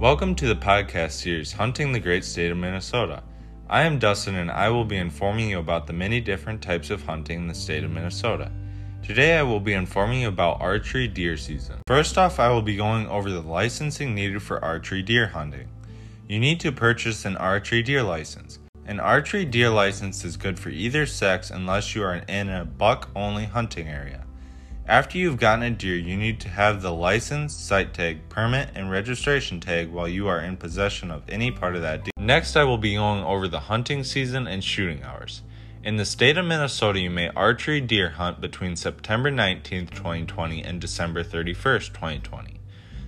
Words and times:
Welcome 0.00 0.34
to 0.36 0.46
the 0.46 0.56
podcast 0.56 1.10
series 1.10 1.52
Hunting 1.52 1.92
the 1.92 2.00
Great 2.00 2.24
State 2.24 2.50
of 2.50 2.56
Minnesota. 2.56 3.22
I 3.68 3.82
am 3.82 3.98
Dustin 3.98 4.36
and 4.36 4.50
I 4.50 4.70
will 4.70 4.86
be 4.86 4.96
informing 4.96 5.50
you 5.50 5.58
about 5.58 5.86
the 5.86 5.92
many 5.92 6.22
different 6.22 6.62
types 6.62 6.88
of 6.88 7.02
hunting 7.02 7.40
in 7.40 7.48
the 7.48 7.54
state 7.54 7.84
of 7.84 7.90
Minnesota. 7.90 8.50
Today 9.02 9.36
I 9.36 9.42
will 9.42 9.60
be 9.60 9.74
informing 9.74 10.22
you 10.22 10.28
about 10.28 10.62
archery 10.62 11.06
deer 11.06 11.36
season. 11.36 11.82
First 11.86 12.16
off, 12.16 12.40
I 12.40 12.48
will 12.48 12.62
be 12.62 12.76
going 12.76 13.08
over 13.08 13.28
the 13.28 13.42
licensing 13.42 14.14
needed 14.14 14.42
for 14.42 14.64
archery 14.64 15.02
deer 15.02 15.26
hunting. 15.26 15.68
You 16.26 16.40
need 16.40 16.60
to 16.60 16.72
purchase 16.72 17.26
an 17.26 17.36
archery 17.36 17.82
deer 17.82 18.02
license. 18.02 18.58
An 18.86 19.00
archery 19.00 19.44
deer 19.44 19.68
license 19.68 20.24
is 20.24 20.38
good 20.38 20.58
for 20.58 20.70
either 20.70 21.04
sex 21.04 21.50
unless 21.50 21.94
you 21.94 22.02
are 22.04 22.14
in 22.26 22.48
a 22.48 22.64
buck 22.64 23.10
only 23.14 23.44
hunting 23.44 23.86
area. 23.86 24.24
After 24.90 25.18
you've 25.18 25.38
gotten 25.38 25.62
a 25.62 25.70
deer, 25.70 25.94
you 25.94 26.16
need 26.16 26.40
to 26.40 26.48
have 26.48 26.82
the 26.82 26.92
license, 26.92 27.54
site 27.54 27.94
tag, 27.94 28.28
permit, 28.28 28.70
and 28.74 28.90
registration 28.90 29.60
tag 29.60 29.88
while 29.88 30.08
you 30.08 30.26
are 30.26 30.40
in 30.40 30.56
possession 30.56 31.12
of 31.12 31.22
any 31.28 31.52
part 31.52 31.76
of 31.76 31.82
that 31.82 32.02
deer. 32.02 32.10
Next, 32.18 32.56
I 32.56 32.64
will 32.64 32.76
be 32.76 32.94
going 32.94 33.22
over 33.22 33.46
the 33.46 33.60
hunting 33.60 34.02
season 34.02 34.48
and 34.48 34.64
shooting 34.64 35.04
hours. 35.04 35.42
In 35.84 35.96
the 35.96 36.04
state 36.04 36.36
of 36.36 36.44
Minnesota, 36.44 36.98
you 36.98 37.08
may 37.08 37.28
archery 37.36 37.80
deer 37.80 38.10
hunt 38.10 38.40
between 38.40 38.74
September 38.74 39.30
19th, 39.30 39.90
2020 39.90 40.64
and 40.64 40.80
December 40.80 41.22
31st, 41.22 41.94
2020. 41.94 42.60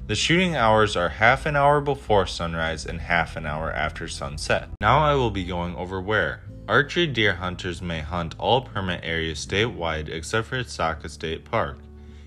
The 0.06 0.14
shooting 0.14 0.54
hours 0.54 0.96
are 0.96 1.08
half 1.08 1.46
an 1.46 1.56
hour 1.56 1.80
before 1.80 2.28
sunrise 2.28 2.86
and 2.86 3.00
half 3.00 3.34
an 3.34 3.44
hour 3.44 3.72
after 3.72 4.06
sunset. 4.06 4.68
Now 4.80 5.00
I 5.00 5.16
will 5.16 5.32
be 5.32 5.44
going 5.44 5.74
over 5.74 6.00
where. 6.00 6.44
Archery 6.68 7.08
deer 7.08 7.34
hunters 7.34 7.82
may 7.82 8.00
hunt 8.00 8.36
all 8.38 8.60
permit 8.60 9.00
areas 9.02 9.44
statewide 9.44 10.08
except 10.08 10.46
for 10.46 10.58
Itasca 10.58 11.08
State 11.08 11.44
Park. 11.44 11.78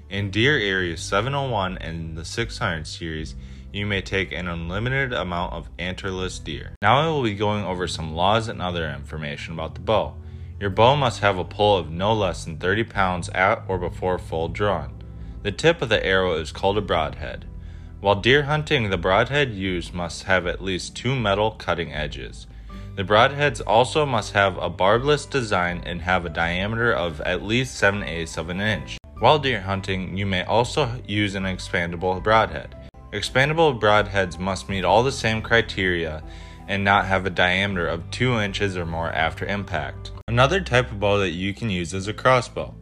In 0.10 0.30
deer 0.30 0.58
areas 0.58 1.02
701 1.02 1.78
and 1.78 2.18
the 2.18 2.26
600 2.26 2.86
series, 2.86 3.36
you 3.72 3.86
may 3.86 4.02
take 4.02 4.34
an 4.34 4.50
unlimited 4.50 5.14
amount 5.14 5.54
of 5.54 5.70
antlerless 5.78 6.44
deer. 6.44 6.76
Now 6.82 7.00
I 7.00 7.08
will 7.08 7.24
be 7.24 7.34
going 7.34 7.64
over 7.64 7.88
some 7.88 8.14
laws 8.14 8.50
and 8.50 8.62
other 8.62 8.90
information 8.92 9.54
about 9.54 9.74
the 9.74 9.82
bow. 9.82 10.16
Your 10.60 10.70
bow 10.70 10.98
must 10.98 11.22
have 11.22 11.38
a 11.38 11.46
pull 11.46 11.78
of 11.78 11.90
no 11.90 12.14
less 12.14 12.44
than 12.44 12.58
30 12.58 12.84
pounds 12.84 13.30
at 13.30 13.64
or 13.70 13.78
before 13.78 14.20
full 14.20 14.50
drawn. 14.50 15.02
The 15.44 15.52
tip 15.54 15.82
of 15.82 15.88
the 15.88 16.06
arrow 16.06 16.34
is 16.34 16.52
called 16.52 16.78
a 16.78 16.82
broadhead. 16.82 17.46
While 18.02 18.16
deer 18.16 18.44
hunting, 18.44 18.90
the 18.90 18.98
broadhead 18.98 19.54
used 19.54 19.94
must 19.94 20.24
have 20.24 20.46
at 20.46 20.62
least 20.62 20.96
two 20.96 21.16
metal 21.16 21.52
cutting 21.52 21.94
edges. 21.94 22.48
The 22.96 23.04
broadheads 23.04 23.62
also 23.68 24.06
must 24.06 24.32
have 24.32 24.58
a 24.58 24.70
barbless 24.70 25.26
design 25.26 25.84
and 25.86 26.02
have 26.02 26.26
a 26.26 26.30
diameter 26.30 26.94
of 26.94 27.20
at 27.22 27.44
least 27.44 27.76
7 27.76 28.02
eighths 28.04 28.38
of 28.38 28.48
an 28.48 28.62
inch. 28.62 28.98
While 29.20 29.38
deer 29.38 29.60
hunting, 29.60 30.18
you 30.18 30.26
may 30.26 30.46
also 30.46 31.02
use 31.06 31.36
an 31.36 31.44
expandable 31.44 32.24
broadhead. 32.24 32.74
Expandable 33.12 33.78
broadheads 33.78 34.40
must 34.40 34.70
meet 34.70 34.86
all 34.86 35.04
the 35.04 35.12
same 35.12 35.42
criteria 35.42 36.24
and 36.70 36.86
not 36.86 37.06
have 37.06 37.26
a 37.26 37.30
diameter 37.30 37.86
of 37.86 38.10
2 38.12 38.40
inches 38.40 38.78
or 38.78 38.86
more 38.86 39.12
after 39.12 39.46
impact. 39.46 40.12
Another 40.30 40.62
type 40.62 40.90
of 40.90 40.98
bow 40.98 41.18
that 41.18 41.32
you 41.32 41.54
can 41.54 41.70
use 41.70 41.94
is 41.94 42.08
a 42.08 42.14
crossbow. 42.14 42.74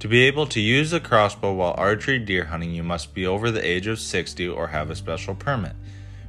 To 0.00 0.08
be 0.08 0.24
able 0.24 0.46
to 0.48 0.60
use 0.60 0.92
a 0.92 1.00
crossbow 1.00 1.54
while 1.54 1.74
archery 1.78 2.18
deer 2.18 2.44
hunting, 2.44 2.72
you 2.72 2.82
must 2.82 3.14
be 3.14 3.26
over 3.26 3.50
the 3.50 3.66
age 3.66 3.86
of 3.86 4.00
60 4.00 4.48
or 4.48 4.66
have 4.66 4.90
a 4.90 4.96
special 4.96 5.34
permit. 5.34 5.76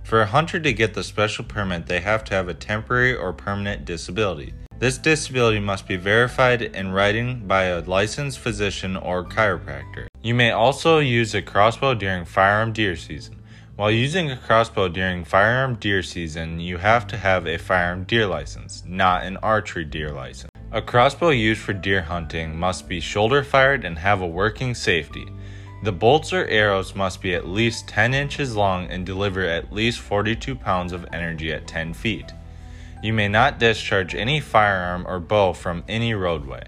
For 0.03 0.21
a 0.21 0.25
hunter 0.25 0.59
to 0.59 0.73
get 0.73 0.93
the 0.93 1.03
special 1.03 1.45
permit, 1.45 1.87
they 1.87 2.01
have 2.01 2.23
to 2.25 2.33
have 2.35 2.47
a 2.47 2.53
temporary 2.53 3.15
or 3.15 3.33
permanent 3.33 3.85
disability. 3.85 4.53
This 4.77 4.97
disability 4.97 5.59
must 5.59 5.87
be 5.87 5.95
verified 5.95 6.61
in 6.61 6.91
writing 6.91 7.47
by 7.47 7.63
a 7.63 7.81
licensed 7.81 8.39
physician 8.39 8.97
or 8.97 9.23
chiropractor. 9.23 10.07
You 10.21 10.33
may 10.33 10.51
also 10.51 10.99
use 10.99 11.33
a 11.33 11.41
crossbow 11.41 11.93
during 11.93 12.25
firearm 12.25 12.73
deer 12.73 12.95
season. 12.95 13.37
While 13.75 13.91
using 13.91 14.29
a 14.29 14.37
crossbow 14.37 14.89
during 14.89 15.23
firearm 15.23 15.75
deer 15.75 16.03
season, 16.03 16.59
you 16.59 16.77
have 16.77 17.07
to 17.07 17.17
have 17.17 17.47
a 17.47 17.57
firearm 17.57 18.03
deer 18.03 18.27
license, 18.27 18.83
not 18.85 19.23
an 19.23 19.37
archery 19.37 19.85
deer 19.85 20.11
license. 20.11 20.51
A 20.71 20.81
crossbow 20.81 21.29
used 21.29 21.61
for 21.61 21.73
deer 21.73 22.01
hunting 22.01 22.57
must 22.57 22.87
be 22.87 22.99
shoulder 22.99 23.43
fired 23.43 23.85
and 23.85 23.97
have 23.97 24.21
a 24.21 24.27
working 24.27 24.75
safety. 24.75 25.25
The 25.83 25.91
bolts 25.91 26.31
or 26.31 26.45
arrows 26.45 26.95
must 26.95 27.21
be 27.21 27.35
at 27.35 27.45
least 27.45 27.89
10 27.89 28.13
inches 28.13 28.55
long 28.55 28.89
and 28.89 29.05
deliver 29.05 29.43
at 29.43 29.73
least 29.73 29.99
42 29.99 30.55
pounds 30.55 30.93
of 30.93 31.05
energy 31.11 31.51
at 31.51 31.67
10 31.67 31.93
feet. 31.93 32.31
You 33.03 33.11
may 33.11 33.27
not 33.27 33.59
discharge 33.59 34.15
any 34.15 34.39
firearm 34.39 35.05
or 35.05 35.19
bow 35.19 35.51
from 35.51 35.83
any 35.89 36.13
roadway. 36.13 36.63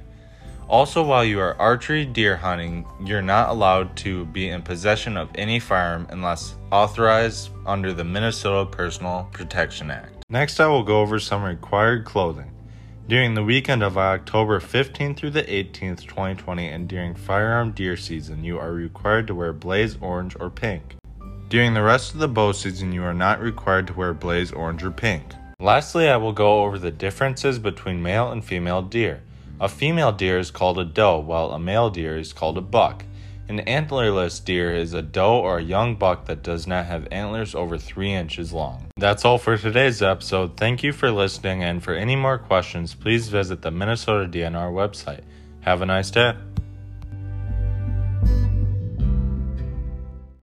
Also, 0.67 1.01
while 1.01 1.23
you 1.23 1.39
are 1.39 1.55
archery 1.61 2.03
deer 2.03 2.35
hunting, 2.35 2.85
you're 3.05 3.21
not 3.21 3.47
allowed 3.47 3.95
to 3.97 4.25
be 4.25 4.49
in 4.49 4.61
possession 4.61 5.15
of 5.15 5.29
any 5.35 5.61
firearm 5.61 6.07
unless 6.09 6.55
authorized 6.69 7.51
under 7.65 7.93
the 7.93 8.03
Minnesota 8.03 8.69
Personal 8.69 9.29
Protection 9.31 9.91
Act. 9.91 10.25
Next, 10.29 10.59
I 10.59 10.67
will 10.67 10.83
go 10.83 10.99
over 10.99 11.19
some 11.19 11.41
required 11.41 12.03
clothing. 12.03 12.51
During 13.07 13.35
the 13.35 13.43
weekend 13.43 13.83
of 13.83 13.99
October 13.99 14.59
15th 14.59 15.17
through 15.17 15.29
the 15.29 15.43
18th, 15.43 16.07
2020, 16.07 16.67
and 16.67 16.87
during 16.87 17.13
firearm 17.13 17.69
deer 17.69 17.95
season, 17.95 18.43
you 18.43 18.57
are 18.57 18.71
required 18.71 19.27
to 19.27 19.35
wear 19.35 19.53
blaze 19.53 19.95
orange 20.01 20.35
or 20.39 20.49
pink. 20.49 20.95
During 21.47 21.75
the 21.75 21.83
rest 21.83 22.15
of 22.15 22.19
the 22.19 22.27
bow 22.27 22.51
season, 22.51 22.93
you 22.93 23.03
are 23.03 23.13
not 23.13 23.39
required 23.39 23.85
to 23.87 23.93
wear 23.93 24.15
blaze 24.15 24.51
orange 24.51 24.83
or 24.83 24.89
pink. 24.89 25.35
Lastly, 25.59 26.09
I 26.09 26.17
will 26.17 26.33
go 26.33 26.63
over 26.63 26.79
the 26.79 26.89
differences 26.89 27.59
between 27.59 28.01
male 28.01 28.31
and 28.31 28.43
female 28.43 28.81
deer. 28.81 29.21
A 29.61 29.69
female 29.69 30.11
deer 30.11 30.39
is 30.39 30.49
called 30.49 30.79
a 30.79 30.83
doe, 30.83 31.19
while 31.19 31.51
a 31.51 31.59
male 31.59 31.91
deer 31.91 32.17
is 32.17 32.33
called 32.33 32.57
a 32.57 32.61
buck. 32.61 33.05
An 33.47 33.59
antlerless 33.59 34.43
deer 34.43 34.75
is 34.75 34.93
a 34.93 35.03
doe 35.03 35.37
or 35.37 35.59
a 35.59 35.63
young 35.63 35.95
buck 35.95 36.25
that 36.25 36.41
does 36.41 36.65
not 36.65 36.87
have 36.87 37.07
antlers 37.11 37.53
over 37.53 37.77
3 37.77 38.11
inches 38.11 38.51
long. 38.51 38.87
That's 38.97 39.23
all 39.23 39.37
for 39.37 39.55
today's 39.55 40.01
episode. 40.01 40.57
Thank 40.57 40.81
you 40.81 40.91
for 40.91 41.11
listening, 41.11 41.63
and 41.63 41.83
for 41.83 41.93
any 41.93 42.15
more 42.15 42.39
questions, 42.39 42.95
please 42.95 43.27
visit 43.27 43.61
the 43.61 43.69
Minnesota 43.69 44.27
DNR 44.27 44.71
website. 44.71 45.21
Have 45.61 45.83
a 45.83 45.85
nice 45.85 46.09
day. 46.09 46.33